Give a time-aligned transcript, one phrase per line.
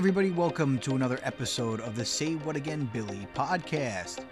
[0.00, 4.24] Everybody, welcome to another episode of the Say What Again Billy podcast.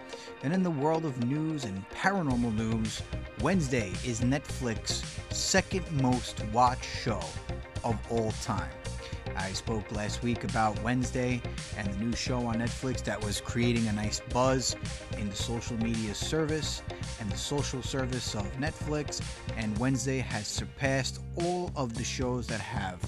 [0.43, 3.03] And in the world of news and paranormal news,
[3.43, 7.21] Wednesday is Netflix's second most watched show
[7.85, 8.71] of all time.
[9.37, 11.43] I spoke last week about Wednesday
[11.77, 14.75] and the new show on Netflix that was creating a nice buzz
[15.19, 16.81] in the social media service
[17.21, 19.21] and the social service of Netflix.
[19.59, 22.99] And Wednesday has surpassed all of the shows that have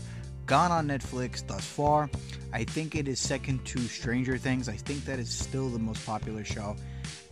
[0.50, 2.10] gone on Netflix thus far.
[2.52, 4.68] I think it is second to Stranger Things.
[4.68, 6.74] I think that is still the most popular show.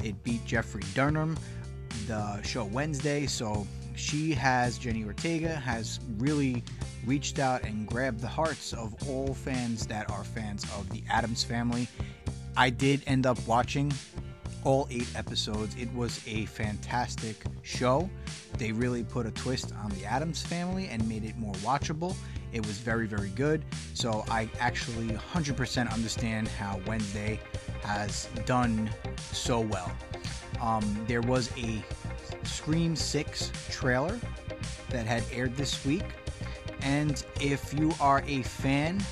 [0.04, 1.36] It beat Jeffrey Dahmer,
[2.06, 3.26] the show Wednesday.
[3.26, 6.62] So she has, Jenna Ortega, has really
[7.04, 11.42] reached out and grabbed the hearts of all fans that are fans of the Addams
[11.42, 11.88] family.
[12.56, 13.92] I did end up watching
[14.62, 15.74] all eight episodes.
[15.76, 18.08] It was a fantastic show.
[18.58, 22.14] They really put a twist on the Addams family and made it more watchable.
[22.52, 23.64] It was very, very good.
[23.94, 27.40] So I actually 100% understand how Wednesday
[27.82, 28.90] has done
[29.32, 29.92] so well.
[30.60, 31.82] Um, there was a
[32.44, 34.18] Scream 6 trailer
[34.90, 36.04] that had aired this week.
[36.82, 39.04] And if you are a fan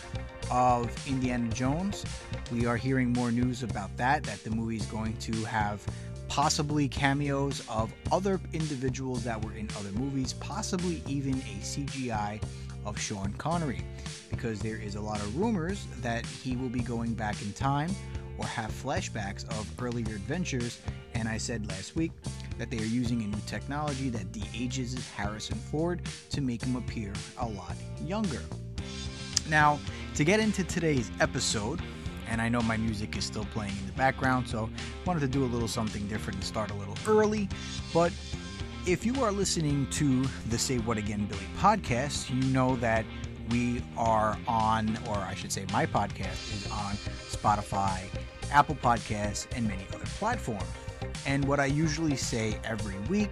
[0.50, 2.04] of Indiana Jones,
[2.52, 5.84] we are hearing more news about that, that the movie is going to have
[6.28, 12.40] possibly cameos of other individuals that were in other movies, possibly even a CGI
[12.86, 13.84] of Sean Connery,
[14.30, 17.90] because there is a lot of rumors that he will be going back in time
[18.38, 20.80] or have flashbacks of earlier adventures.
[21.14, 22.12] And I said last week
[22.58, 26.76] that they are using a new technology that de ages Harrison Ford to make him
[26.76, 28.42] appear a lot younger.
[29.48, 29.78] Now,
[30.14, 31.80] to get into today's episode,
[32.28, 35.28] and I know my music is still playing in the background, so I wanted to
[35.28, 37.48] do a little something different and start a little early.
[37.94, 38.12] But
[38.86, 43.04] if you are listening to the Say What Again Billy podcast, you know that
[43.50, 46.94] we are on, or I should say, my podcast is on
[47.28, 48.02] Spotify,
[48.52, 50.62] Apple Podcasts, and many other platforms.
[51.26, 53.30] And what I usually say every week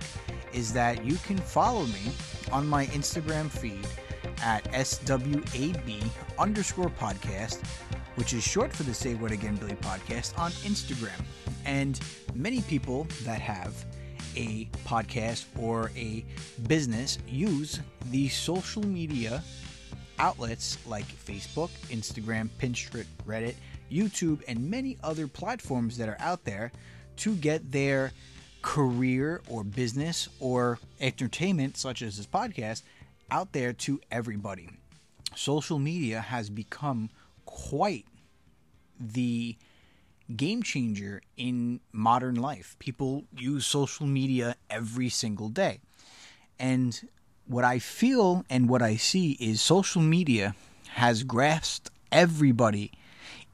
[0.52, 2.10] is that you can follow me
[2.50, 3.86] on my Instagram feed
[4.42, 6.02] at SWAB
[6.36, 7.64] underscore podcast,
[8.16, 11.24] which is short for the Say What Again Billy podcast on Instagram.
[11.64, 12.00] And
[12.34, 13.84] many people that have
[14.36, 16.24] a podcast or a
[16.66, 17.80] business use
[18.10, 19.42] the social media
[20.18, 23.54] outlets like Facebook, Instagram, Pinterest, Reddit,
[23.90, 26.72] YouTube, and many other platforms that are out there
[27.16, 28.12] to get their
[28.62, 32.82] career or business or entertainment, such as this podcast,
[33.30, 34.68] out there to everybody.
[35.34, 37.10] Social media has become
[37.44, 38.06] quite
[38.98, 39.56] the
[40.36, 42.76] game changer in modern life.
[42.78, 45.80] People use social media every single day.
[46.58, 47.08] And
[47.46, 50.54] what I feel and what I see is social media
[50.90, 52.92] has grasped everybody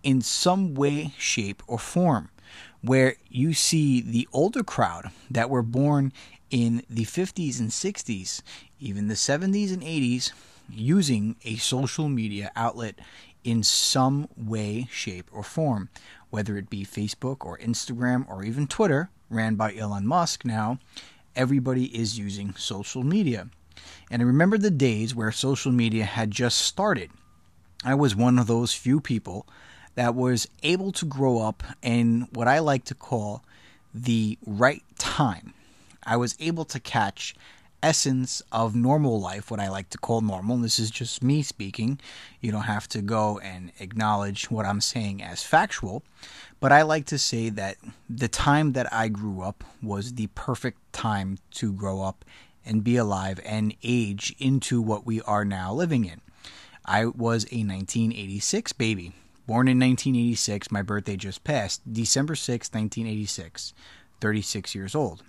[0.02, 2.30] in some way, shape, or form.
[2.82, 6.12] Where you see the older crowd that were born
[6.50, 8.42] in the 50s and 60s,
[8.78, 10.32] even the 70s and 80s,
[10.70, 12.98] using a social media outlet
[13.44, 15.88] in some way, shape, or form
[16.30, 20.78] whether it be Facebook or Instagram or even Twitter, ran by Elon Musk now,
[21.36, 23.48] everybody is using social media.
[24.10, 27.10] And I remember the days where social media had just started.
[27.84, 29.46] I was one of those few people
[29.94, 33.44] that was able to grow up in what I like to call
[33.94, 35.54] the right time.
[36.04, 37.34] I was able to catch
[37.82, 40.56] essence of normal life, what I like to call normal.
[40.58, 41.98] This is just me speaking.
[42.40, 46.02] You don't have to go and acknowledge what I'm saying as factual.
[46.60, 47.76] But I like to say that
[48.08, 52.24] the time that I grew up was the perfect time to grow up
[52.64, 56.20] and be alive and age into what we are now living in.
[56.84, 59.12] I was a 1986 baby.
[59.46, 63.72] Born in 1986, my birthday just passed, December 6, 1986,
[64.20, 65.22] 36 years old.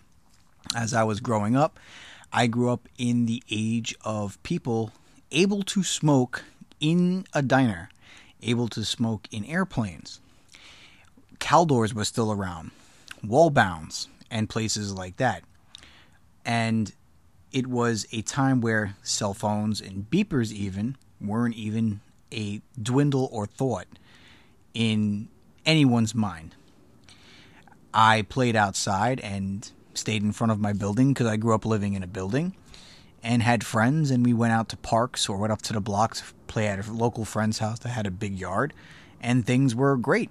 [0.76, 1.80] As I was growing up,
[2.34, 4.92] I grew up in the age of people
[5.32, 6.44] able to smoke
[6.80, 7.90] in a diner,
[8.42, 10.22] able to smoke in airplanes.
[11.40, 12.72] Caldors was still around,
[13.26, 15.44] Waldbaum's, and places like that.
[16.46, 16.94] And
[17.52, 22.00] it was a time where cell phones and beepers even weren't even
[22.32, 23.88] a dwindle or thought
[24.74, 25.28] in
[25.66, 26.56] anyone's mind.
[27.94, 29.70] I played outside and
[30.02, 32.56] stayed in front of my building because I grew up living in a building
[33.24, 36.22] and had friends and we went out to parks or went up to the blocks
[36.22, 38.74] to play at a local friend's house that had a big yard
[39.22, 40.30] and things were great.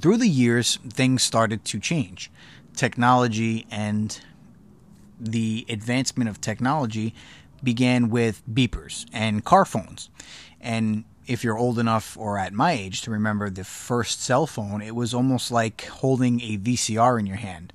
[0.00, 2.30] Through the years things started to change.
[2.74, 4.18] Technology and
[5.20, 7.14] the advancement of technology
[7.62, 10.10] began with beepers and car phones.
[10.60, 14.82] And if you're old enough or at my age to remember the first cell phone,
[14.82, 17.72] it was almost like holding a VCR in your hand.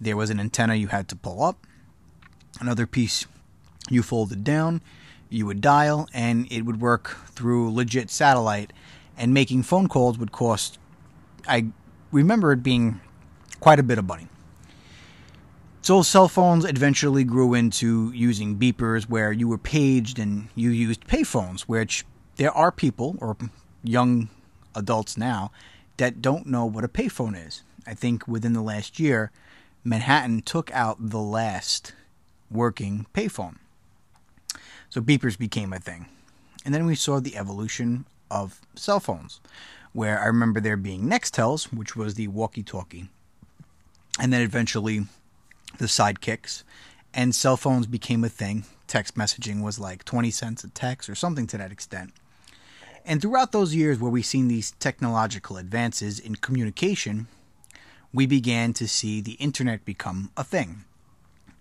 [0.00, 1.66] There was an antenna you had to pull up,
[2.60, 3.26] another piece
[3.88, 4.82] you folded down,
[5.28, 8.72] you would dial, and it would work through legit satellite.
[9.16, 10.78] And making phone calls would cost,
[11.48, 11.68] I
[12.12, 13.00] remember it being
[13.60, 14.28] quite a bit of money.
[15.80, 21.06] So cell phones eventually grew into using beepers where you were paged and you used
[21.06, 22.04] payphones, which
[22.36, 23.36] there are people or
[23.82, 24.28] young
[24.74, 25.52] adults now
[25.96, 27.62] that don't know what a payphone is.
[27.86, 29.30] I think within the last year,
[29.86, 31.94] Manhattan took out the last
[32.50, 33.58] working payphone.
[34.88, 36.06] So beepers became a thing.
[36.64, 39.40] And then we saw the evolution of cell phones,
[39.92, 43.10] where I remember there being Nextels, which was the walkie talkie.
[44.18, 45.06] And then eventually
[45.78, 46.64] the sidekicks,
[47.14, 48.64] and cell phones became a thing.
[48.88, 52.12] Text messaging was like 20 cents a text or something to that extent.
[53.04, 57.28] And throughout those years where we've seen these technological advances in communication,
[58.16, 60.84] we began to see the internet become a thing.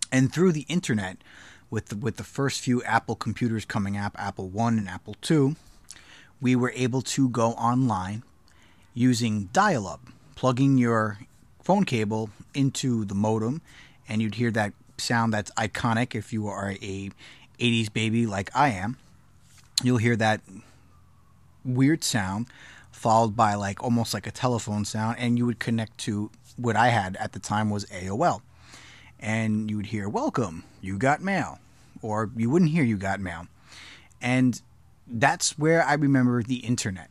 [0.10, 1.18] And through the internet,
[1.70, 5.58] with the, with the first few Apple computers coming up, Apple One and Apple Two,
[6.40, 8.24] we were able to go online
[8.94, 10.00] using dial-up,
[10.36, 11.20] plugging your
[11.62, 13.62] phone cable into the modem,
[14.08, 17.12] and you'd hear that sound that's iconic if you are a
[17.60, 18.96] 80s baby like I am.
[19.84, 20.40] You'll hear that
[21.66, 22.48] weird sound
[22.94, 26.90] followed by like almost like a telephone sound and you would connect to what I
[26.90, 28.42] had at the time was AOL.
[29.20, 31.60] And you would hear welcome, you got mail
[32.02, 33.48] or you wouldn't hear you got mail.
[34.22, 34.62] And
[35.08, 37.10] that's where I remember the internet.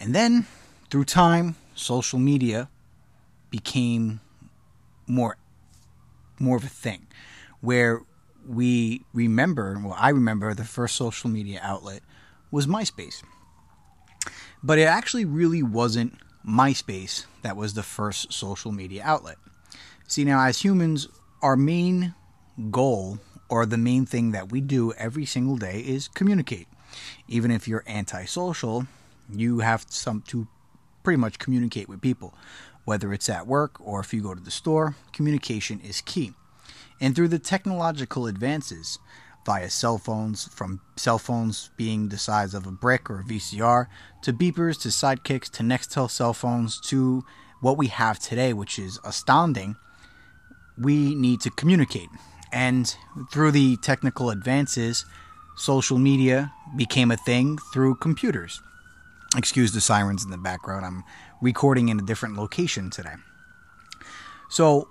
[0.00, 0.46] And then
[0.90, 2.68] through time, social media
[3.50, 4.20] became
[5.06, 5.36] more
[6.40, 7.06] more of a thing
[7.60, 8.02] where
[8.46, 12.02] we remember, well I remember the first social media outlet
[12.50, 13.22] was MySpace.
[14.62, 16.14] But it actually really wasn't
[16.46, 19.36] MySpace that was the first social media outlet.
[20.06, 21.08] See, now, as humans,
[21.42, 22.14] our main
[22.70, 23.18] goal
[23.48, 26.66] or the main thing that we do every single day is communicate.
[27.28, 28.86] Even if you're antisocial,
[29.30, 30.48] you have some to
[31.02, 32.34] pretty much communicate with people.
[32.84, 36.32] Whether it's at work or if you go to the store, communication is key.
[37.00, 38.98] And through the technological advances,
[39.48, 43.86] via cell phones, from cell phones being the size of a brick or a VCR,
[44.20, 47.24] to beepers, to sidekicks, to Nextel cell phones, to
[47.62, 49.76] what we have today, which is astounding.
[50.76, 52.10] We need to communicate.
[52.52, 52.94] And
[53.32, 55.06] through the technical advances,
[55.56, 58.60] social media became a thing through computers.
[59.34, 60.84] Excuse the sirens in the background.
[60.84, 61.04] I'm
[61.40, 63.14] recording in a different location today.
[64.50, 64.88] So,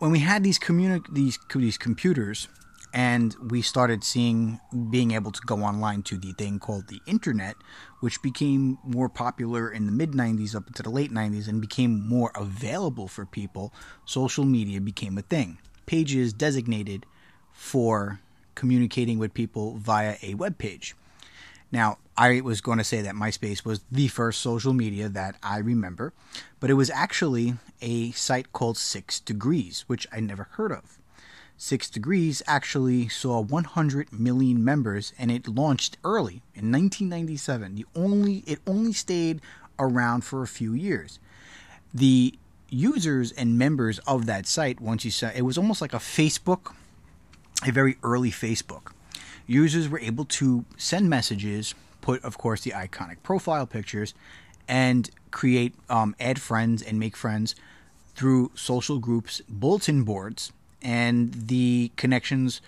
[0.00, 2.48] when we had these communi- these these computers,
[2.92, 7.56] and we started seeing being able to go online to the thing called the internet
[8.00, 12.06] which became more popular in the mid 90s up into the late 90s and became
[12.06, 13.72] more available for people.
[14.04, 15.58] Social media became a thing.
[15.86, 17.06] Pages designated
[17.52, 18.20] for
[18.54, 20.94] communicating with people via a web page.
[21.72, 25.58] Now i was going to say that myspace was the first social media that i
[25.58, 26.12] remember
[26.60, 30.98] but it was actually a site called six degrees which i never heard of
[31.58, 37.76] Six Degrees actually saw 100 million members and it launched early in 1997.
[37.76, 39.40] The only it only stayed
[39.78, 41.18] around for a few years.
[41.94, 45.98] The users and members of that site once you saw it was almost like a
[45.98, 46.74] Facebook,
[47.66, 48.92] a very early Facebook.
[49.46, 54.12] Users were able to send messages, put of course the iconic profile pictures,
[54.68, 57.54] and create um, add friends and make friends
[58.14, 60.52] through social groups, bulletin boards,
[60.86, 62.60] and the connections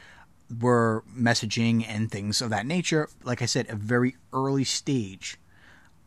[0.61, 3.09] were messaging and things of that nature.
[3.23, 5.37] Like I said, a very early stage,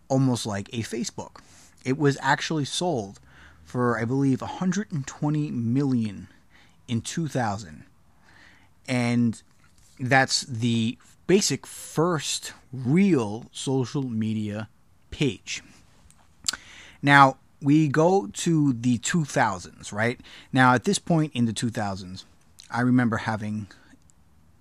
[0.10, 1.38] almost like a Facebook.
[1.86, 3.22] It was actually sold
[3.64, 6.28] for, I believe, 120 million
[6.86, 7.86] in 2000.
[8.90, 9.42] And
[9.98, 14.68] that's the basic first real social media
[15.12, 15.64] page.
[17.02, 20.20] Now, we go to the 2000s, right?
[20.52, 22.26] Now, at this point in the 2000s,
[22.70, 23.68] I remember having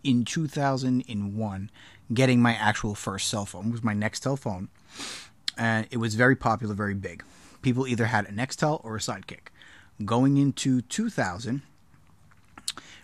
[0.03, 1.71] in 2001
[2.13, 3.69] getting my actual first cell phone.
[3.69, 4.69] It was my Nextel phone,
[5.57, 7.23] and it was very popular, very big.
[7.63, 9.49] People either had a Nextel or a Sidekick.
[10.05, 11.63] Going into 2000,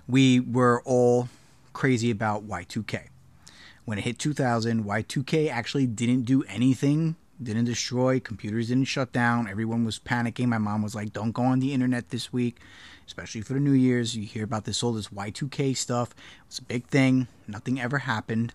[0.08, 1.28] we were all
[1.72, 3.08] crazy about Y2K.
[3.84, 9.48] When it hit 2000, Y2K actually didn't do anything didn't destroy, computers didn't shut down.
[9.48, 10.48] Everyone was panicking.
[10.48, 12.58] My mom was like, "Don't go on the internet this week,
[13.06, 14.16] especially for the New Year's.
[14.16, 16.10] You hear about this all this Y2K stuff.
[16.10, 17.28] It was a big thing.
[17.46, 18.52] Nothing ever happened."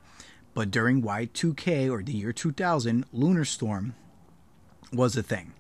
[0.53, 3.95] But during Y2K or the year 2000, Lunar Storm
[4.91, 5.53] was a thing.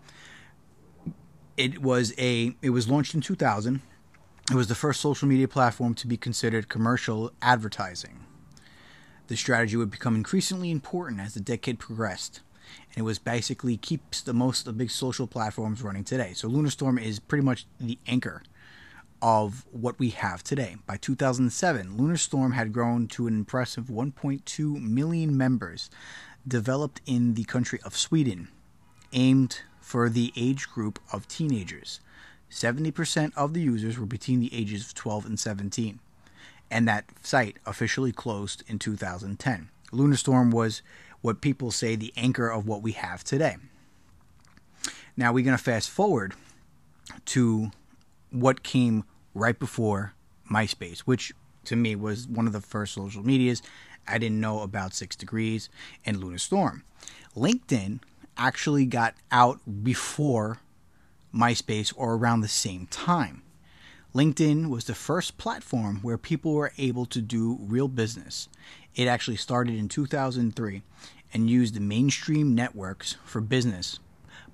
[1.57, 3.81] It was a it was launched in 2000.
[4.49, 8.25] It was the first social media platform to be considered commercial advertising.
[9.27, 12.41] The strategy would become increasingly important as the decade progressed,
[12.89, 16.33] and it was basically keeps the most of the big social platforms running today.
[16.33, 18.43] So Lunarstorm is pretty much the anchor
[19.21, 20.77] of what we have today.
[20.85, 25.89] By 2007, Lunarstorm had grown to an impressive 1.2 million members,
[26.47, 28.47] developed in the country of Sweden,
[29.13, 31.99] aimed for the age group of teenagers.
[32.49, 35.99] 70% of the users were between the ages of 12 and 17
[36.71, 39.69] and that site officially closed in 2010.
[39.91, 40.81] Lunarstorm was
[41.21, 43.57] what people say the anchor of what we have today.
[45.15, 46.33] Now we're going to fast forward
[47.25, 47.71] to
[48.31, 50.13] what came right before
[50.49, 51.33] MySpace, which
[51.65, 53.61] to me was one of the first social medias.
[54.07, 55.69] I didn't know about Six Degrees
[56.05, 56.81] and Lunarstorm.
[57.35, 57.99] LinkedIn
[58.37, 60.59] actually got out before
[61.33, 63.43] MySpace or around the same time.
[64.13, 68.49] LinkedIn was the first platform where people were able to do real business.
[68.95, 70.81] It actually started in 2003
[71.33, 73.99] and used mainstream networks for business,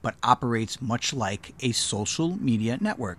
[0.02, 3.18] but operates much like a social media network.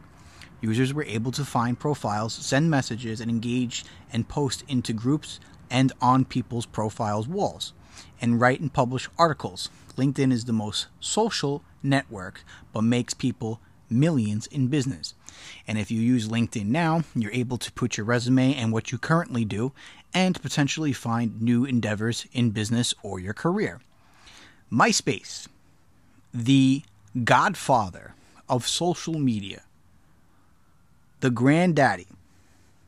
[0.61, 5.93] Users were able to find profiles, send messages, and engage and post into groups and
[6.01, 7.73] on people's profiles' walls,
[8.21, 9.71] and write and publish articles.
[9.97, 13.61] LinkedIn is the most social network, but makes people
[13.91, 15.15] millions in business.
[15.67, 18.99] And if you use LinkedIn now, you're able to put your resume and what you
[18.99, 19.73] currently do
[20.15, 23.81] and potentially find new endeavors in business or your career.
[24.73, 25.49] MySpace,
[26.33, 26.83] the
[27.25, 28.15] godfather
[28.49, 29.63] of social media,
[31.21, 32.07] the granddaddy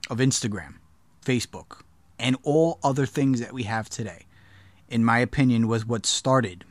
[0.09, 0.75] of Instagram,
[1.25, 1.81] Facebook,
[2.19, 4.25] and all other things that we have today,
[4.89, 6.65] in my opinion, was what started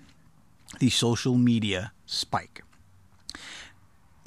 [0.79, 2.63] the social media spike.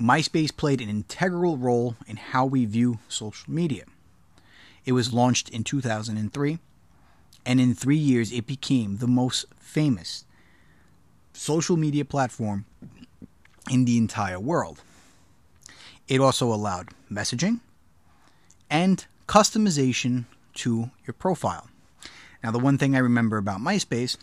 [0.02, 3.84] MySpace played an integral role in how we view social media.
[4.84, 6.58] It was launched in 2003,
[7.46, 10.24] and in three years, it became the most famous
[11.32, 12.64] social media platform
[13.70, 14.82] in the entire world.
[16.08, 17.60] It also allowed messaging
[18.68, 21.68] and customization to your profile.
[22.42, 24.16] Now, the one thing I remember about MySpace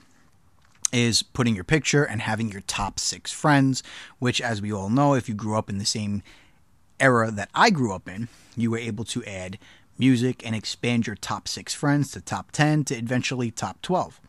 [0.91, 3.83] is putting your picture and having your top six friends,
[4.19, 6.23] which, as we all know, if you grew up in the same
[6.99, 9.57] era that I grew up in, you were able to add
[9.97, 14.19] music and expand your top six friends to top 10 to eventually top 12.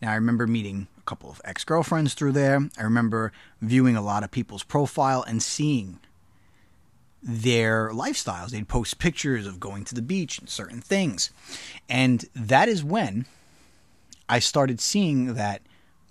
[0.00, 2.68] Now, I remember meeting a couple of ex girlfriends through there.
[2.78, 3.32] I remember
[3.62, 5.98] viewing a lot of people's profile and seeing
[7.22, 8.50] their lifestyles.
[8.50, 11.30] They'd post pictures of going to the beach and certain things.
[11.88, 13.24] And that is when
[14.28, 15.62] I started seeing that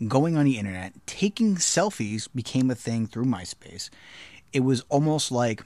[0.07, 3.89] going on the internet, taking selfies became a thing through MySpace.
[4.51, 5.63] It was almost like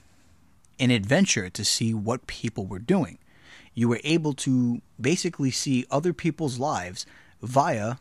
[0.78, 3.18] an adventure to see what people were doing.
[3.74, 7.06] You were able to basically see other people's lives
[7.42, 7.96] via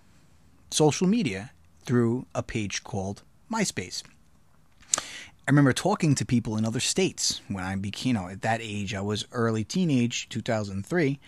[0.72, 1.52] social media
[1.84, 4.04] through a page called MySpace.
[4.96, 8.62] I remember talking to people in other states when I became, you know, at that
[8.62, 11.20] age, I was early teenage, 2003.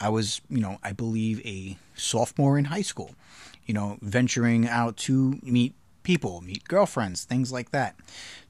[0.00, 3.14] I was, you know, I believe a sophomore in high school
[3.70, 7.94] you know, venturing out to meet people, meet girlfriends, things like that.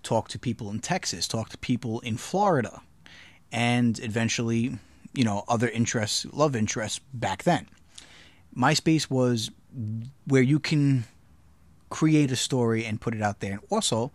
[0.03, 2.81] Talk to people in Texas, talk to people in Florida,
[3.53, 4.79] and eventually,
[5.13, 7.69] you know, other interests, love interests back then.
[8.57, 9.51] MySpace was
[10.27, 11.05] where you can
[11.91, 13.53] create a story and put it out there.
[13.53, 14.13] And also,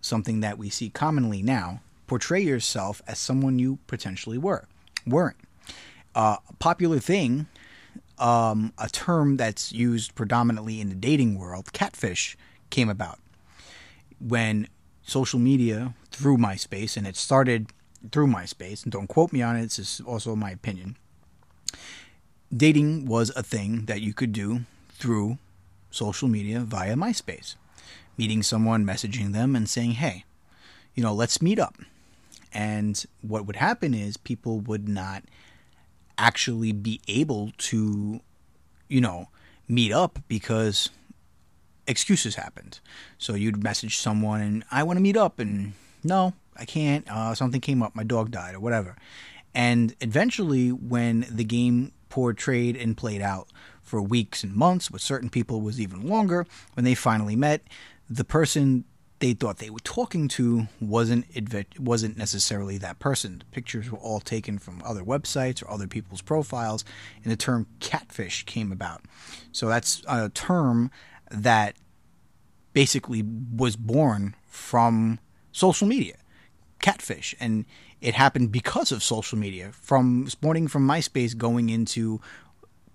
[0.00, 4.66] something that we see commonly now, portray yourself as someone you potentially were,
[5.06, 5.36] weren't.
[6.16, 7.46] Uh, a popular thing
[8.18, 12.36] um, a term that's used predominantly in the dating world, catfish,
[12.70, 13.18] came about
[14.18, 14.68] when
[15.02, 17.68] social media through MySpace, and it started
[18.10, 20.96] through MySpace, and don't quote me on it, this is also my opinion.
[22.54, 25.38] Dating was a thing that you could do through
[25.90, 27.56] social media via MySpace.
[28.16, 30.24] Meeting someone, messaging them, and saying, hey,
[30.94, 31.76] you know, let's meet up.
[32.54, 35.24] And what would happen is people would not
[36.18, 38.20] actually be able to,
[38.88, 39.28] you know,
[39.68, 40.90] meet up because
[41.86, 42.80] excuses happened.
[43.18, 47.08] So you'd message someone and I want to meet up and no, I can't.
[47.10, 48.96] Uh, something came up, my dog died or whatever.
[49.54, 53.48] And eventually, when the game portrayed and played out
[53.82, 57.62] for weeks and months, with certain people was even longer, when they finally met,
[58.08, 58.84] the person
[59.18, 61.26] they thought they were talking to wasn't
[61.78, 63.38] wasn't necessarily that person.
[63.38, 66.84] The pictures were all taken from other websites or other people's profiles,
[67.22, 69.02] and the term catfish came about.
[69.52, 70.90] So that's a term
[71.30, 71.76] that
[72.72, 75.18] basically was born from
[75.50, 76.16] social media,
[76.80, 77.64] catfish, and
[78.02, 79.70] it happened because of social media.
[79.72, 82.20] From sporting from MySpace going into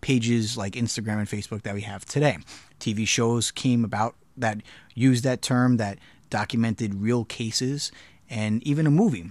[0.01, 2.37] pages like Instagram and Facebook that we have today.
[2.79, 4.60] TV shows came about that
[4.93, 5.98] used that term that
[6.29, 7.91] documented real cases
[8.29, 9.29] and even a movie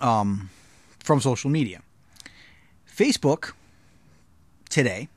[0.00, 0.50] um,
[1.00, 1.82] from social media.
[2.90, 3.52] Facebook
[4.68, 5.08] today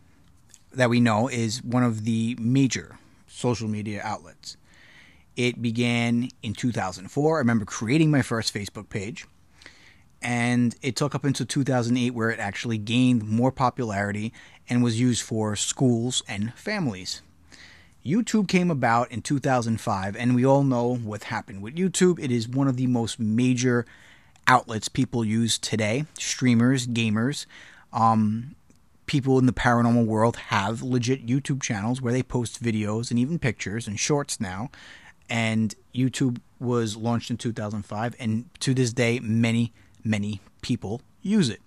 [0.71, 2.97] that we know is one of the major
[3.27, 4.57] social media outlets.
[5.35, 7.35] It began in 2004.
[7.35, 9.25] I remember creating my first Facebook page
[10.21, 14.33] and it took up until 2008 where it actually gained more popularity
[14.69, 17.21] and was used for schools and families.
[18.05, 22.19] YouTube came about in 2005, and we all know what happened with YouTube.
[22.19, 23.83] It is one of the most major
[24.45, 26.05] outlets people use today.
[26.19, 27.47] Streamers, gamers,
[27.91, 28.55] um,
[29.07, 33.39] people in the paranormal world have legit YouTube channels where they post videos and even
[33.39, 34.69] pictures and shorts now.
[35.27, 41.61] And YouTube was launched in 2005, and to this day, many many people use it.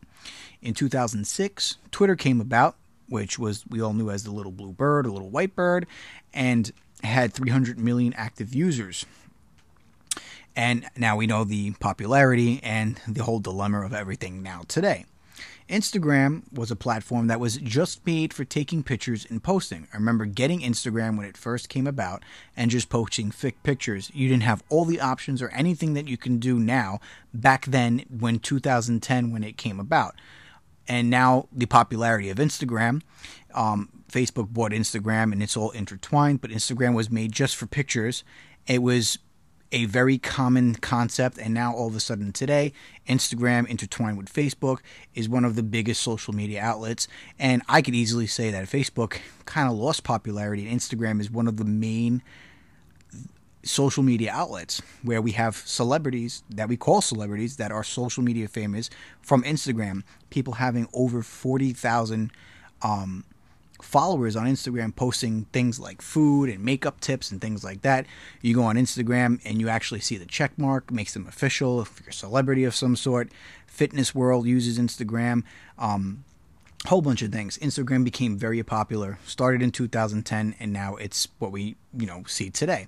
[0.62, 2.76] In 2006, Twitter came about,
[3.08, 5.86] which was we all knew as the little blue bird, a little white bird,
[6.32, 6.72] and
[7.02, 9.06] had 300 million active users.
[10.56, 15.06] And now we know the popularity and the whole dilemma of everything now today.
[15.68, 19.86] Instagram was a platform that was just made for taking pictures and posting.
[19.92, 22.22] I remember getting Instagram when it first came about
[22.56, 24.10] and just posting Fick pictures.
[24.14, 27.00] You didn't have all the options or anything that you can do now
[27.34, 30.14] back then when 2010 when it came about.
[30.88, 33.02] And now the popularity of Instagram,
[33.54, 38.24] um, Facebook bought Instagram and it's all intertwined, but Instagram was made just for pictures.
[38.66, 39.18] It was
[39.70, 41.38] a very common concept.
[41.38, 42.72] And now, all of a sudden, today,
[43.08, 44.78] Instagram intertwined with Facebook
[45.14, 47.08] is one of the biggest social media outlets.
[47.38, 51.48] And I could easily say that Facebook kind of lost popularity, and Instagram is one
[51.48, 52.22] of the main
[53.68, 58.48] social media outlets where we have celebrities that we call celebrities that are social media
[58.48, 60.02] famous from Instagram.
[60.30, 62.30] People having over 40,000
[62.82, 63.24] um,
[63.82, 68.06] followers on Instagram posting things like food and makeup tips and things like that.
[68.42, 72.00] You go on Instagram and you actually see the check mark, makes them official if
[72.00, 73.30] you're a celebrity of some sort.
[73.66, 75.44] Fitness World uses Instagram.
[75.78, 76.24] Um,
[76.86, 77.58] whole bunch of things.
[77.58, 82.50] Instagram became very popular, started in 2010, and now it's what we you know see
[82.50, 82.86] today.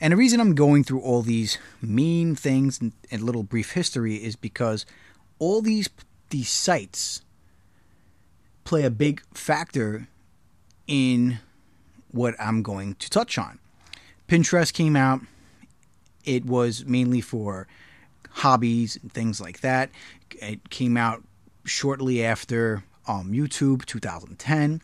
[0.00, 4.16] And the reason I'm going through all these mean things and, and little brief history
[4.16, 4.84] is because
[5.38, 5.88] all these
[6.28, 7.22] these sites
[8.64, 10.06] play a big factor
[10.86, 11.38] in
[12.10, 13.58] what I'm going to touch on.
[14.28, 15.20] Pinterest came out.
[16.24, 17.66] It was mainly for
[18.30, 19.90] hobbies and things like that.
[20.36, 21.24] It came out
[21.64, 24.80] shortly after um, YouTube 2010.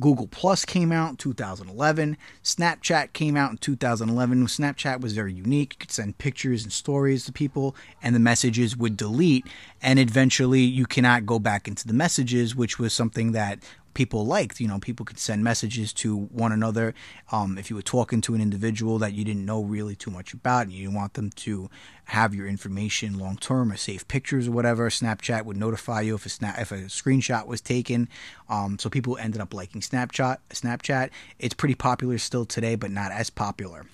[0.00, 2.16] Google Plus came out 2011.
[2.44, 4.46] Snapchat came out in 2011.
[4.46, 5.74] Snapchat was very unique.
[5.74, 9.46] You could send pictures and stories to people, and the messages would delete.
[9.82, 13.58] And eventually, you cannot go back into the messages, which was something that
[13.94, 14.60] people liked.
[14.60, 16.94] You know, people could send messages to one another.
[17.32, 20.32] Um, if you were talking to an individual that you didn't know really too much
[20.32, 21.68] about and you want them to
[22.06, 26.26] have your information long term or save pictures or whatever, Snapchat would notify you if
[26.26, 28.08] a snap if a screenshot was taken.
[28.48, 30.38] Um, so people ended up liking Snapchat.
[30.50, 31.10] Snapchat.
[31.38, 33.86] It's pretty popular still today, but not as popular.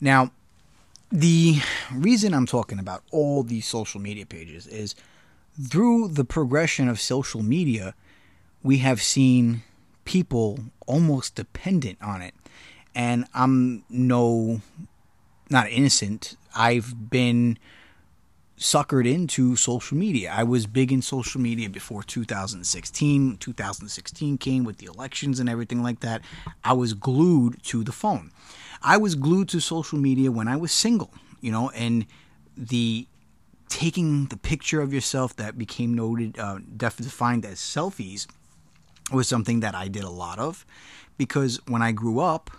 [0.00, 0.32] Now,
[1.10, 1.60] the
[1.92, 4.94] reason I'm talking about all these social media pages is
[5.60, 7.94] through the progression of social media,
[8.62, 9.62] we have seen
[10.04, 12.34] people almost dependent on it.
[12.94, 14.60] And I'm no,
[15.50, 16.36] not innocent.
[16.54, 17.58] I've been
[18.58, 20.32] suckered into social media.
[20.32, 23.38] I was big in social media before 2016.
[23.38, 26.22] 2016 came with the elections and everything like that.
[26.62, 28.30] I was glued to the phone.
[28.82, 32.06] I was glued to social media when I was single, you know, and
[32.56, 33.06] the
[33.68, 38.26] taking the picture of yourself that became noted, uh, defined as selfies
[39.12, 40.64] was something that I did a lot of
[41.18, 42.50] because when I grew up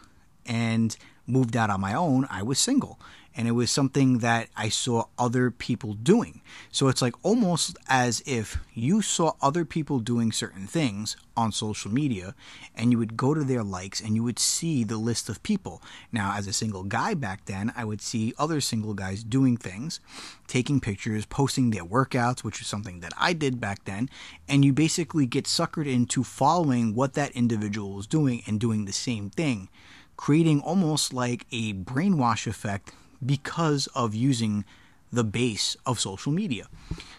[0.45, 2.99] and moved out on my own, I was single
[3.35, 6.41] and it was something that I saw other people doing.
[6.71, 11.91] So it's like almost as if you saw other people doing certain things on social
[11.91, 12.35] media
[12.75, 15.81] and you would go to their likes and you would see the list of people.
[16.11, 19.99] Now, as a single guy back then, I would see other single guys doing things,
[20.47, 24.09] taking pictures, posting their workouts, which is something that I did back then,
[24.47, 28.93] and you basically get suckered into following what that individual was doing and doing the
[28.93, 29.69] same thing
[30.15, 32.93] creating almost like a brainwash effect
[33.25, 34.65] because of using
[35.11, 36.67] the base of social media.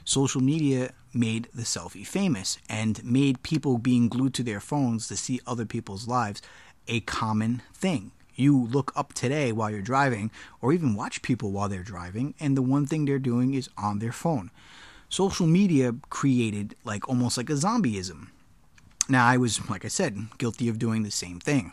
[0.05, 5.17] Social media made the selfie famous and made people being glued to their phones to
[5.17, 6.43] see other people's lives
[6.89, 8.11] a common thing.
[8.35, 12.57] You look up today while you're driving, or even watch people while they're driving, and
[12.57, 14.51] the one thing they're doing is on their phone.
[15.09, 18.29] Social media created like almost like a zombieism.
[19.09, 21.73] Now, I was, like I said, guilty of doing the same thing.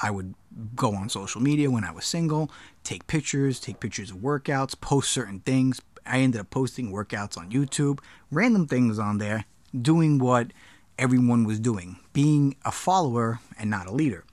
[0.00, 0.34] I would
[0.74, 2.50] go on social media when I was single,
[2.82, 5.80] take pictures, take pictures of workouts, post certain things.
[6.04, 9.44] I ended up posting workouts on YouTube, random things on there,
[9.80, 10.52] doing what
[10.98, 14.24] everyone was doing, being a follower and not a leader.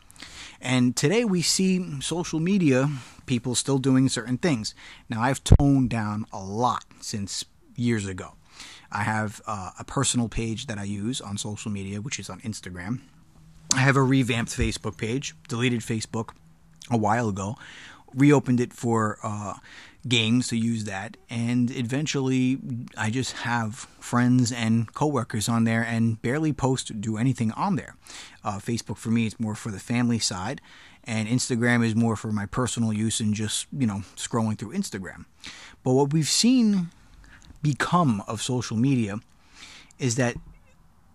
[0.60, 2.90] And today we see social media
[3.26, 4.74] people still doing certain things.
[5.08, 8.34] Now, I've toned down a lot since years ago.
[8.92, 12.40] I have uh, a personal page that I use on social media, which is on
[12.42, 13.02] Instagram.
[13.74, 16.30] I have a revamped Facebook page, deleted Facebook
[16.90, 17.56] a while ago,
[18.16, 19.54] reopened it for uh,
[20.08, 22.58] games to use that, and eventually
[22.98, 27.96] I just have friends and coworkers on there and barely post do anything on there.
[28.44, 30.62] Uh, Facebook for me is more for the family side,
[31.04, 35.26] and Instagram is more for my personal use and just you know scrolling through Instagram.
[35.84, 36.90] But what we've seen
[37.62, 39.20] become of social media
[39.98, 40.36] is that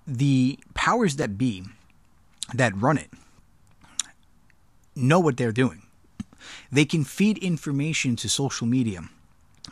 [0.07, 1.65] the powers that be
[2.53, 3.11] that run it
[4.95, 5.83] know what they're doing.
[6.71, 9.09] They can feed information to social media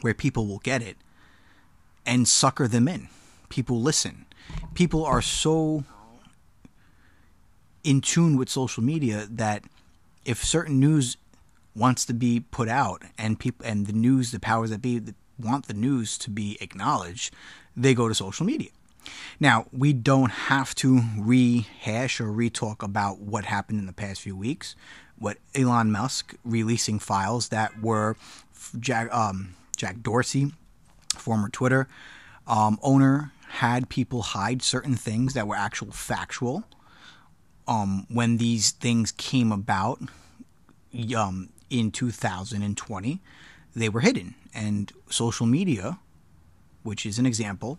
[0.00, 0.96] where people will get it
[2.06, 3.08] and sucker them in.
[3.48, 4.26] People listen.
[4.74, 5.84] People are so
[7.84, 9.64] in tune with social media that
[10.24, 11.16] if certain news
[11.74, 15.00] wants to be put out and people and the news the powers that be
[15.38, 17.34] want the news to be acknowledged,
[17.76, 18.70] they go to social media.
[19.40, 24.36] Now, we don't have to rehash or retalk about what happened in the past few
[24.36, 24.76] weeks.
[25.18, 28.16] What Elon Musk releasing files that were
[28.78, 30.52] Jack, um, Jack Dorsey,
[31.16, 31.88] former Twitter
[32.46, 36.64] um, owner, had people hide certain things that were actual factual.
[37.68, 40.00] Um, when these things came about
[41.16, 43.20] um, in 2020,
[43.74, 44.34] they were hidden.
[44.54, 45.98] And social media,
[46.82, 47.78] which is an example,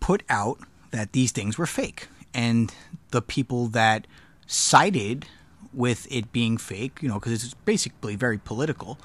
[0.00, 2.08] put out that these things were fake.
[2.34, 2.72] And
[3.10, 4.06] the people that
[4.46, 5.26] sided
[5.72, 8.98] with it being fake, you know, because it's basically very political,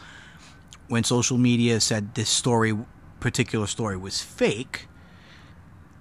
[0.87, 2.77] when social media said this story,
[3.19, 4.87] particular story, was fake,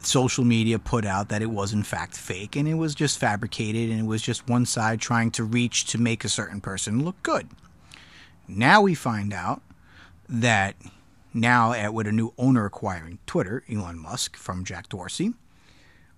[0.06, 3.90] social media put out that it was in fact fake and it was just fabricated
[3.90, 7.20] and it was just one side trying to reach to make a certain person look
[7.22, 7.48] good.
[8.48, 9.62] Now we find out
[10.28, 10.76] that
[11.34, 15.34] now at with a new owner acquiring Twitter, Elon Musk from Jack Dorsey,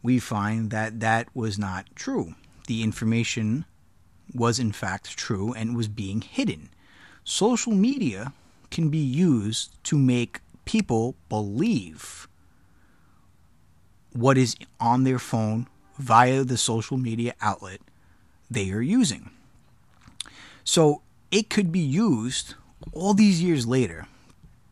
[0.02, 2.34] we find that that was not true.
[2.66, 3.64] The information
[4.34, 6.70] was in fact true and was being hidden.
[7.24, 8.32] Social media
[8.70, 12.28] can be used to make people believe
[14.12, 15.66] what is on their phone
[15.98, 17.80] via the social media outlet
[18.50, 19.30] they are using.
[20.64, 22.54] So it could be used
[22.92, 24.06] all these years later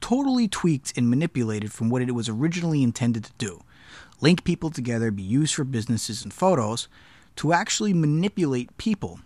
[0.00, 3.62] totally tweaked and manipulated from what it was originally intended to do
[4.22, 6.88] link people together, be used for businesses and photos,
[7.36, 9.20] to actually manipulate people.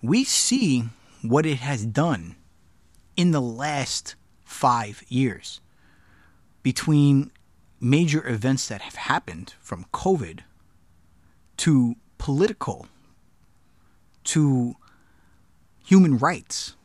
[0.00, 0.84] We see
[1.22, 2.36] what it has done
[3.16, 5.60] in the last five years
[6.62, 7.30] between
[7.80, 10.40] major events that have happened from COVID
[11.58, 12.86] to political
[14.24, 14.76] to
[15.84, 16.76] human rights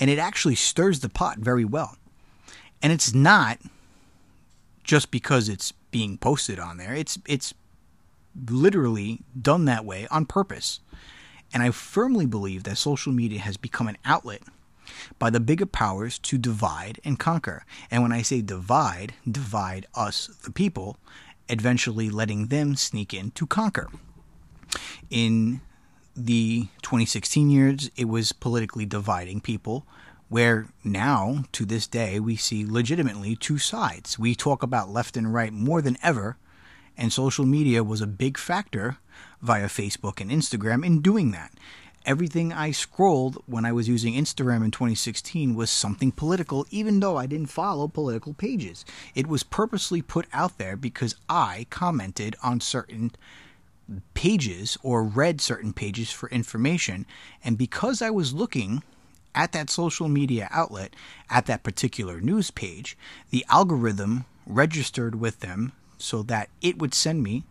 [0.00, 1.96] and it actually stirs the pot very well.
[2.82, 3.58] And it's not
[4.84, 6.94] just because it's being posted on there.
[6.94, 7.54] It's it's
[8.48, 10.80] literally done that way on purpose.
[11.52, 14.42] And I firmly believe that social media has become an outlet
[15.18, 17.64] by the bigger powers to divide and conquer.
[17.90, 20.98] And when I say divide, divide us, the people,
[21.48, 23.88] eventually letting them sneak in to conquer.
[25.10, 25.62] In
[26.26, 29.86] the 2016 years, it was politically dividing people,
[30.28, 34.18] where now, to this day, we see legitimately two sides.
[34.18, 36.36] We talk about left and right more than ever,
[36.96, 38.98] and social media was a big factor
[39.40, 41.52] via Facebook and Instagram in doing that.
[42.04, 47.16] Everything I scrolled when I was using Instagram in 2016 was something political, even though
[47.16, 48.84] I didn't follow political pages.
[49.14, 53.12] It was purposely put out there because I commented on certain
[54.14, 57.06] pages or read certain pages for information.
[57.42, 58.82] And because I was looking
[59.34, 60.94] at that social media outlet
[61.30, 62.96] at that particular news page,
[63.30, 67.44] the algorithm registered with them so that it would send me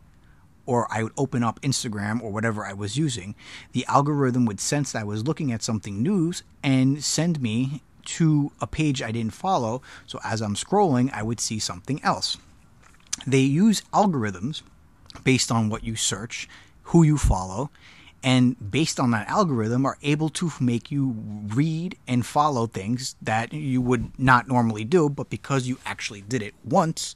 [0.66, 3.36] or I would open up Instagram or whatever I was using,
[3.72, 8.52] the algorithm would sense that I was looking at something news and send me to
[8.60, 9.82] a page I didn't follow.
[10.06, 12.38] So as I'm scrolling, I would see something else.
[13.26, 14.62] They use algorithms
[15.24, 16.48] based on what you search,
[16.84, 17.70] who you follow,
[18.24, 21.16] and based on that algorithm are able to make you
[21.54, 26.42] read and follow things that you would not normally do but because you actually did
[26.42, 27.16] it once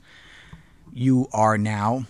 [0.93, 2.05] you are now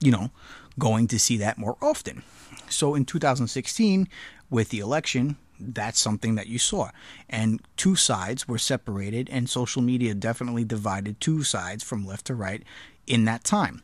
[0.00, 0.30] you know
[0.78, 2.22] going to see that more often.
[2.68, 4.08] So in 2016
[4.50, 6.90] with the election that's something that you saw.
[7.30, 12.34] And two sides were separated and social media definitely divided two sides from left to
[12.34, 12.62] right
[13.06, 13.82] in that time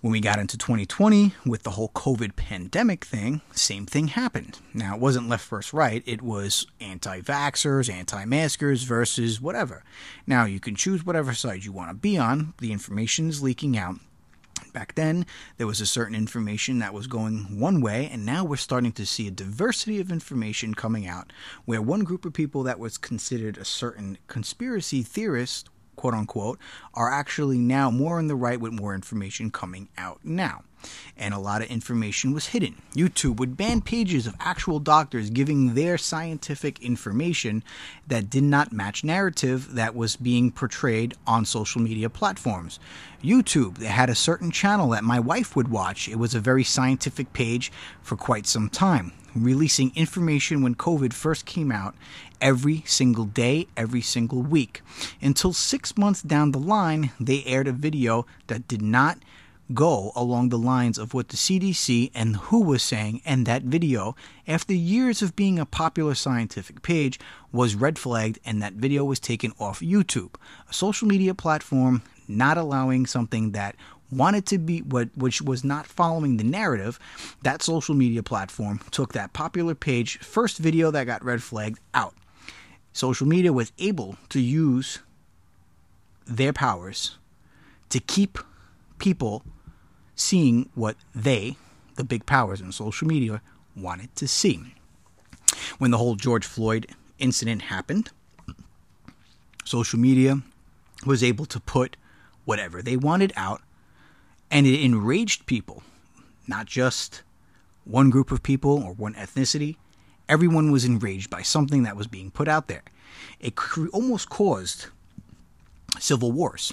[0.00, 4.60] when we got into 2020 with the whole COVID pandemic thing, same thing happened.
[4.72, 9.82] Now, it wasn't left versus right, it was anti vaxxers, anti maskers versus whatever.
[10.26, 13.76] Now, you can choose whatever side you want to be on, the information is leaking
[13.76, 13.96] out.
[14.72, 18.56] Back then, there was a certain information that was going one way, and now we're
[18.56, 21.32] starting to see a diversity of information coming out
[21.64, 26.58] where one group of people that was considered a certain conspiracy theorist quote unquote,
[26.94, 30.62] are actually now more on the right with more information coming out now.
[31.16, 32.76] And a lot of information was hidden.
[32.94, 37.62] YouTube would ban pages of actual doctors giving their scientific information
[38.06, 42.78] that did not match narrative that was being portrayed on social media platforms.
[43.22, 46.08] YouTube, had a certain channel that my wife would watch.
[46.08, 51.44] It was a very scientific page for quite some time releasing information when COVID first
[51.46, 51.94] came out
[52.40, 54.82] every single day, every single week.
[55.20, 59.18] Until six months down the line, they aired a video that did not
[59.74, 64.16] go along the lines of what the CDC and WHO was saying, and that video,
[64.46, 67.20] after years of being a popular scientific page,
[67.52, 70.34] was red flagged and that video was taken off YouTube,
[70.68, 73.74] a social media platform not allowing something that
[74.10, 76.98] wanted to be what which was not following the narrative,
[77.42, 82.14] that social media platform took that popular page, first video that got red flagged out.
[82.92, 85.00] Social media was able to use
[86.26, 87.18] their powers
[87.90, 88.38] to keep
[88.98, 89.42] people
[90.18, 91.56] seeing what they,
[91.96, 93.40] the big powers in social media,
[93.76, 94.74] wanted to see.
[95.78, 96.86] When the whole George Floyd
[97.18, 98.10] incident happened,
[99.64, 100.42] social media
[101.06, 101.96] was able to put
[102.44, 103.62] whatever they wanted out
[104.50, 105.82] and it enraged people,
[106.46, 107.22] not just
[107.84, 109.76] one group of people or one ethnicity.
[110.28, 112.82] Everyone was enraged by something that was being put out there.
[113.40, 114.86] It cre- almost caused
[115.98, 116.72] civil wars,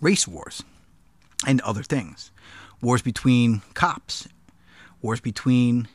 [0.00, 0.62] race wars,
[1.46, 2.30] and other things.
[2.82, 4.28] Wars between cops,
[5.02, 5.88] wars between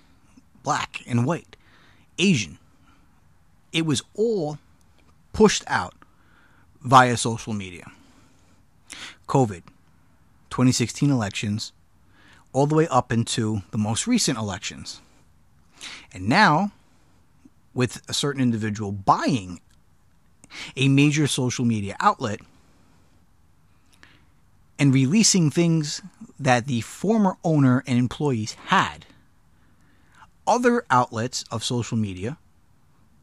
[0.63, 1.55] black and white,
[2.17, 2.57] Asian.
[3.71, 4.57] It was all
[5.33, 5.93] pushed out
[6.81, 7.91] via social media.
[9.27, 9.63] COVID
[10.49, 11.73] 2016 elections
[12.53, 15.01] all the way up into the most recent elections.
[16.13, 16.71] And now,
[17.73, 19.59] with a certain individual buying
[20.77, 22.39] a major social media outlet
[24.77, 26.01] and releasing things
[26.39, 29.05] that the former owner and employees had,
[30.47, 32.37] other outlets of social media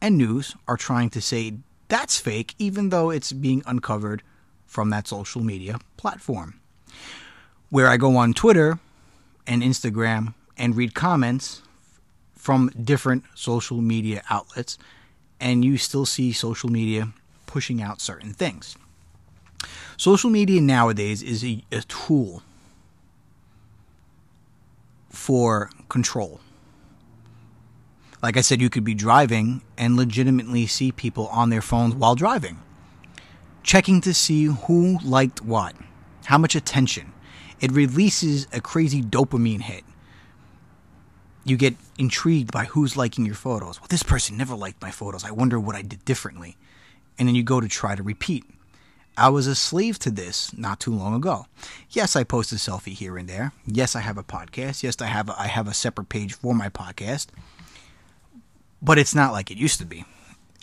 [0.01, 1.53] and news are trying to say
[1.87, 4.23] that's fake, even though it's being uncovered
[4.65, 6.59] from that social media platform
[7.73, 8.77] where I go on Twitter
[9.47, 11.63] and Instagram and read comments
[12.35, 14.77] from different social media outlets,
[15.39, 17.13] and you still see social media
[17.47, 18.75] pushing out certain things.
[19.97, 22.43] Social media nowadays is a, a tool
[25.09, 26.39] for control.
[28.21, 32.15] Like I said, you could be driving and legitimately see people on their phones while
[32.15, 32.59] driving,
[33.63, 35.75] checking to see who liked what,
[36.25, 37.11] how much attention,
[37.59, 39.83] it releases a crazy dopamine hit.
[41.45, 43.79] You get intrigued by who's liking your photos.
[43.81, 45.25] Well, this person never liked my photos.
[45.25, 46.55] I wonder what I did differently.
[47.19, 48.45] And then you go to try to repeat.
[49.17, 51.45] I was a slave to this not too long ago.
[51.89, 53.51] Yes, I post a selfie here and there.
[53.65, 54.81] Yes, I have a podcast.
[54.81, 57.27] Yes, I have a, I have a separate page for my podcast.
[58.81, 60.05] But it's not like it used to be.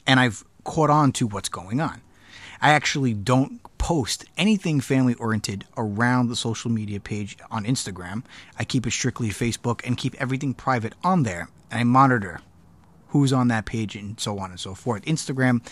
[0.06, 2.00] And I've caught on to what's going on.
[2.60, 8.24] I actually don't post anything family oriented around the social media page on Instagram.
[8.58, 11.48] I keep it strictly Facebook and keep everything private on there.
[11.70, 12.40] And I monitor
[13.08, 15.02] who's on that page and so on and so forth.
[15.04, 15.66] Instagram,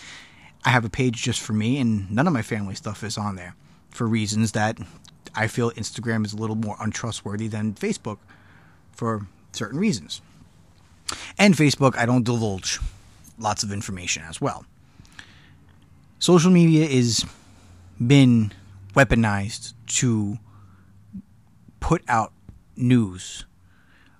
[0.65, 3.35] I have a page just for me, and none of my family stuff is on
[3.35, 3.55] there
[3.89, 4.77] for reasons that
[5.35, 8.17] I feel Instagram is a little more untrustworthy than Facebook
[8.91, 10.21] for certain reasons.
[11.37, 12.79] And Facebook, I don't divulge
[13.37, 14.65] lots of information as well.
[16.19, 17.25] Social media is
[18.05, 18.51] been
[18.93, 20.37] weaponized to
[21.79, 22.33] put out
[22.75, 23.45] news,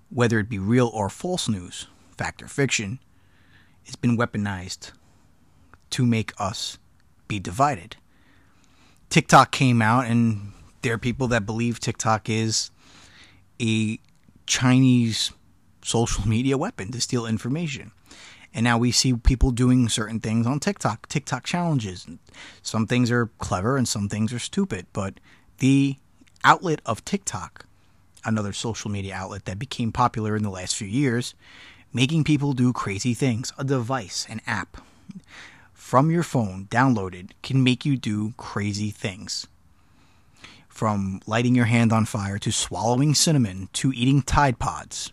[0.09, 2.99] whether it be real or false news, fact or fiction,
[3.85, 4.91] It's been weaponized
[5.91, 6.77] to make us
[7.27, 7.95] be divided.
[9.09, 12.71] TikTok came out, and there are people that believe TikTok is
[13.61, 13.99] a
[14.45, 15.31] Chinese
[15.83, 17.91] social media weapon to steal information.
[18.53, 22.07] And now we see people doing certain things on TikTok, TikTok challenges.
[22.61, 24.87] Some things are clever and some things are stupid.
[24.91, 25.19] But
[25.59, 25.97] the
[26.43, 27.65] outlet of TikTok,
[28.25, 31.35] another social media outlet that became popular in the last few years,
[31.93, 33.53] making people do crazy things.
[33.57, 34.77] A device, an app
[35.89, 39.47] from your phone downloaded can make you do crazy things.
[40.67, 45.11] From lighting your hand on fire to swallowing cinnamon to eating Tide Pods.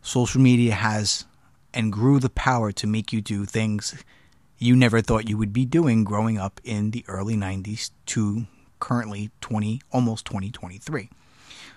[0.00, 1.26] Social media has
[1.74, 3.94] and grew the power to make you do things
[4.56, 8.46] you never thought you would be doing growing up in the early 90s to
[8.78, 11.10] currently 20 almost 2023.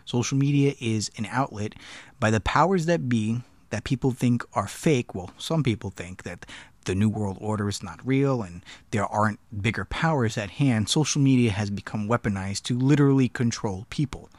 [0.06, 1.76] Social media is an outlet
[2.22, 5.14] by the powers that be that people think are fake.
[5.14, 6.46] Well, some people think that
[6.84, 10.90] the New World Order is not real and there aren't bigger powers at hand.
[10.90, 14.30] Social media has become weaponized to literally control people.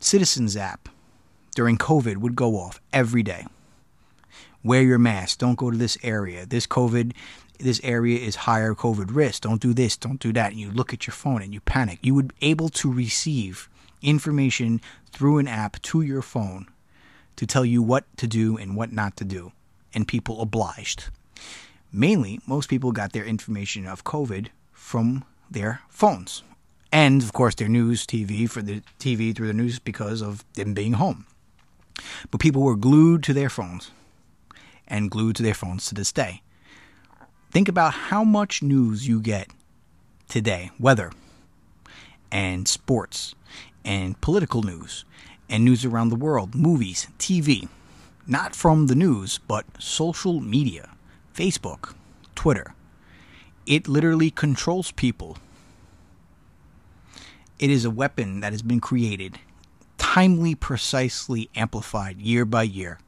[0.00, 0.88] Citizens app
[1.54, 3.46] during COVID would go off every day
[4.62, 5.38] wear your mask.
[5.38, 6.46] Don't go to this area.
[6.46, 7.12] This COVID,
[7.58, 9.42] this area is higher COVID risk.
[9.42, 9.96] Don't do this.
[9.96, 10.52] Don't do that.
[10.52, 11.98] And you look at your phone and you panic.
[12.02, 13.68] You would be able to receive
[14.02, 16.66] information through an app to your phone
[17.36, 19.52] to tell you what to do and what not to do.
[19.94, 21.04] And people obliged.
[21.92, 26.42] Mainly, most people got their information of COVID from their phones.
[26.92, 30.74] And of course, their news TV for the TV through the news because of them
[30.74, 31.26] being home.
[32.30, 33.90] But people were glued to their phones
[34.86, 36.42] and glued to their phones to this day.
[37.50, 39.48] Think about how much news you get
[40.28, 41.10] today weather,
[42.30, 43.34] and sports,
[43.84, 45.04] and political news,
[45.48, 47.68] and news around the world, movies, TV.
[48.26, 50.90] Not from the news, but social media,
[51.34, 51.94] Facebook,
[52.34, 52.74] Twitter.
[53.66, 55.38] It literally controls people.
[57.58, 59.38] It is a weapon that has been created,
[59.98, 62.98] timely, precisely amplified year by year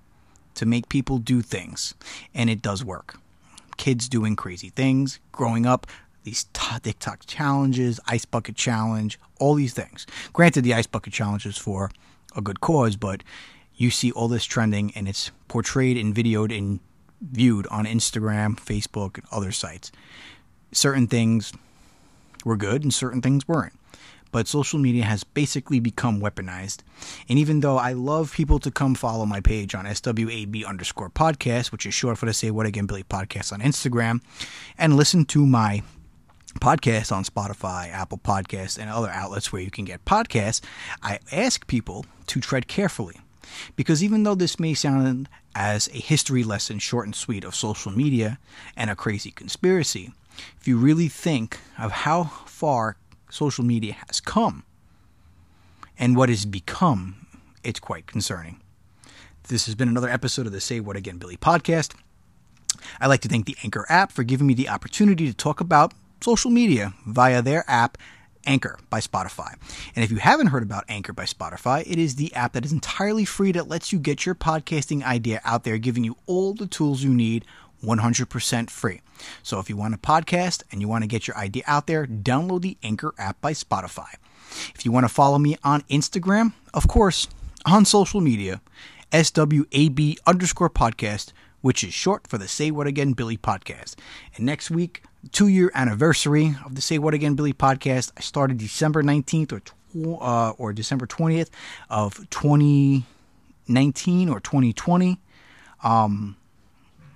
[0.55, 1.95] to make people do things,
[2.35, 3.19] and it does work.
[3.77, 5.87] Kids doing crazy things, growing up,
[6.25, 10.07] these TikTok challenges, Ice Bucket Challenge, all these things.
[10.33, 11.91] Granted, the Ice Bucket Challenge is for
[12.37, 13.23] a good cause, but
[13.75, 16.81] you see all this trending and it's portrayed and videoed and
[17.21, 19.93] viewed on Instagram, Facebook, and other sites.
[20.73, 21.53] Certain things
[22.45, 23.75] were good and certain things weren't
[24.33, 26.79] but social media has basically become weaponized.
[27.29, 31.73] And even though I love people to come follow my page on SWAB underscore podcast,
[31.73, 34.21] which is short for the Say What Again Billy podcast on Instagram,
[34.79, 35.83] and listen to my
[36.61, 40.61] podcast on Spotify, Apple Podcasts, and other outlets where you can get podcasts,
[41.03, 43.17] I ask people to tread carefully.
[43.77, 47.93] Because even though this may sound as a history lesson, short and sweet, of social
[47.93, 48.39] media
[48.77, 50.13] and a crazy conspiracy,
[50.61, 52.97] if you really think of how far
[53.31, 54.65] social media has come
[55.99, 57.27] and what has become,
[57.63, 58.61] it's quite concerning.
[59.49, 61.95] This has been another episode of the Say What Again Billy podcast.
[63.01, 65.93] I'd like to thank the Anchor app for giving me the opportunity to talk about
[66.21, 67.99] social media via their app,
[68.47, 69.55] Anchor by Spotify.
[69.95, 72.73] And if you haven't heard about Anchor by Spotify, it is the app that is
[72.73, 76.67] entirely free that lets you get your podcasting idea out there, giving you all the
[76.67, 77.45] tools you need
[77.85, 79.01] 100% free.
[79.43, 82.07] So if you want a podcast and you want to get your idea out there,
[82.07, 84.15] download the Anchor app by Spotify.
[84.75, 87.29] If you want to follow me on Instagram, of course,
[87.65, 88.61] on social media,
[89.13, 93.97] SWAB underscore podcast, which is short for the Say What Again Billy podcast.
[94.37, 95.03] And next week,
[95.33, 98.13] two year anniversary of the Say What Again Billy podcast.
[98.17, 99.63] I started December 19th or
[100.21, 101.51] uh, or December 20th
[101.89, 105.19] of 2019 or 2020.
[105.83, 106.37] Um,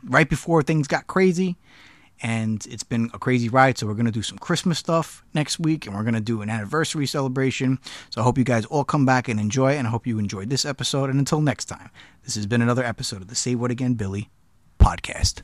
[0.05, 1.57] right before things got crazy
[2.23, 3.77] and it's been a crazy ride.
[3.77, 6.43] So we're going to do some Christmas stuff next week, and we're going to do
[6.43, 7.79] an anniversary celebration.
[8.11, 10.49] So I hope you guys all come back and enjoy, and I hope you enjoyed
[10.49, 11.11] this episode.
[11.11, 11.91] And until next time,
[12.25, 14.31] this has been another episode of the Say What Again Billy
[14.79, 15.43] podcast.